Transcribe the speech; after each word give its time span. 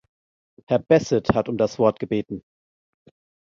Herr 0.65 0.79
Besset 0.79 1.35
hat 1.35 1.47
um 1.47 1.57
das 1.59 1.77
Wort 1.77 1.99
gebeten. 1.99 2.41